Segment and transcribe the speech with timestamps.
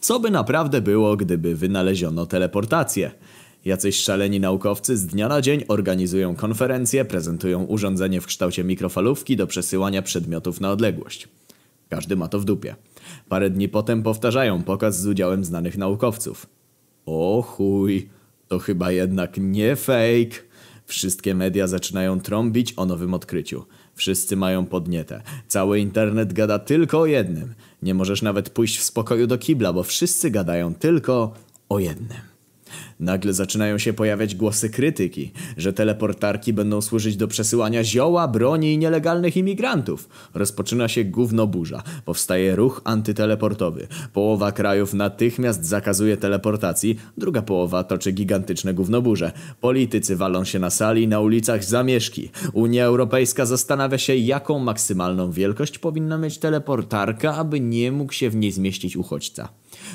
[0.00, 3.10] Co by naprawdę było, gdyby wynaleziono teleportację?
[3.64, 9.46] Jacyś szaleni naukowcy z dnia na dzień organizują konferencje, prezentują urządzenie w kształcie mikrofalówki do
[9.46, 11.28] przesyłania przedmiotów na odległość.
[11.88, 12.76] Każdy ma to w dupie.
[13.28, 16.46] Parę dni potem powtarzają pokaz z udziałem znanych naukowców.
[17.06, 18.08] O chuj,
[18.48, 20.49] to chyba jednak nie fake.
[20.90, 23.64] Wszystkie media zaczynają trąbić o nowym odkryciu.
[23.94, 25.22] Wszyscy mają podnietę.
[25.48, 27.54] Cały internet gada tylko o jednym.
[27.82, 31.34] Nie możesz nawet pójść w spokoju do kibla, bo wszyscy gadają tylko
[31.68, 32.29] o jednym.
[33.00, 38.78] Nagle zaczynają się pojawiać głosy krytyki, że teleportarki będą służyć do przesyłania zioła, broni i
[38.78, 40.08] nielegalnych imigrantów.
[40.34, 41.82] Rozpoczyna się gównoburza.
[42.04, 43.88] Powstaje ruch antyteleportowy.
[44.12, 49.32] Połowa krajów natychmiast zakazuje teleportacji, druga połowa toczy gigantyczne gównoburze.
[49.60, 52.30] Politycy walą się na sali, na ulicach zamieszki.
[52.52, 58.36] Unia Europejska zastanawia się, jaką maksymalną wielkość powinna mieć teleportarka, aby nie mógł się w
[58.36, 59.48] niej zmieścić uchodźca.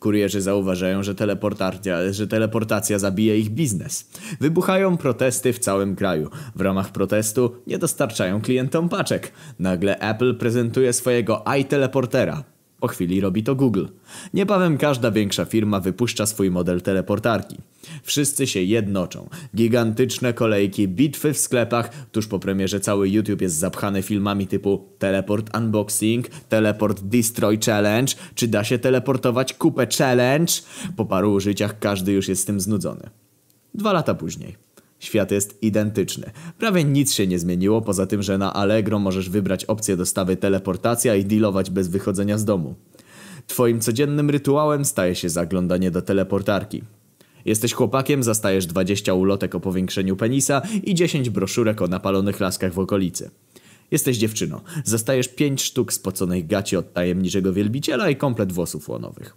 [0.00, 4.10] Kurierzy zauważają, że teleportacja, że teleportacja zabije ich biznes.
[4.40, 6.30] Wybuchają protesty w całym kraju.
[6.56, 9.32] W ramach protestu nie dostarczają klientom paczek.
[9.58, 12.44] Nagle Apple prezentuje swojego iTeleportera.
[12.80, 13.86] Po chwili robi to Google.
[14.34, 17.56] Niebawem każda większa firma wypuszcza swój model teleportarki.
[18.02, 19.28] Wszyscy się jednoczą.
[19.56, 21.90] Gigantyczne kolejki, bitwy w sklepach.
[22.12, 28.48] Tuż po premierze cały YouTube jest zapchany filmami typu Teleport Unboxing, Teleport Destroy Challenge, czy
[28.48, 30.52] da się teleportować kupę Challenge?
[30.96, 33.10] Po paru użyciach każdy już jest z tym znudzony.
[33.74, 34.56] Dwa lata później.
[34.98, 36.30] Świat jest identyczny.
[36.58, 41.14] Prawie nic się nie zmieniło, poza tym, że na Allegro możesz wybrać opcję dostawy teleportacja
[41.14, 42.74] i dealować bez wychodzenia z domu.
[43.46, 46.82] Twoim codziennym rytuałem staje się zaglądanie do teleportarki.
[47.46, 52.78] Jesteś chłopakiem, zastajesz 20 ulotek o powiększeniu penisa i 10 broszurek o napalonych laskach w
[52.78, 53.30] okolicy.
[53.90, 59.36] Jesteś dziewczyną, zastajesz 5 sztuk spoconych gaci od tajemniczego wielbiciela i komplet włosów łonowych.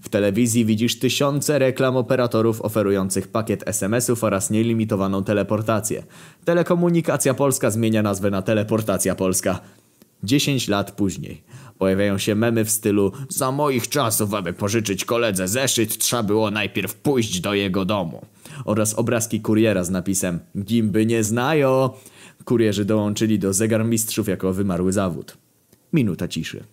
[0.00, 6.02] W telewizji widzisz tysiące reklam operatorów oferujących pakiet SMS-ów oraz nielimitowaną teleportację.
[6.44, 9.60] Telekomunikacja Polska zmienia nazwę na Teleportacja Polska.
[10.22, 11.42] 10 lat później
[11.78, 16.94] pojawiają się memy w stylu Za moich czasów, aby pożyczyć koledze zeszyt, trzeba było najpierw
[16.94, 18.22] pójść do jego domu.
[18.64, 21.90] Oraz obrazki kuriera z napisem Gimby nie znają.
[22.44, 25.36] Kurierzy dołączyli do zegarmistrzów jako wymarły zawód.
[25.92, 26.64] Minuta ciszy.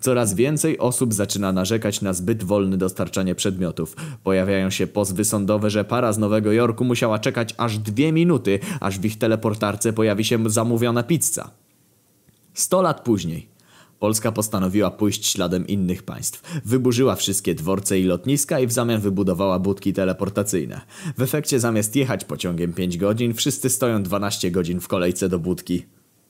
[0.00, 3.96] Coraz więcej osób zaczyna narzekać na zbyt wolne dostarczanie przedmiotów.
[4.24, 8.98] Pojawiają się pozwy sądowe, że para z Nowego Jorku musiała czekać aż dwie minuty, aż
[8.98, 11.50] w ich teleportarce pojawi się zamówiona pizza.
[12.54, 13.52] Sto lat później
[14.02, 16.60] Polska postanowiła pójść śladem innych państw.
[16.64, 20.80] Wyburzyła wszystkie dworce i lotniska i w zamian wybudowała budki teleportacyjne.
[21.18, 25.82] W efekcie zamiast jechać pociągiem 5 godzin, wszyscy stoją 12 godzin w kolejce do budki.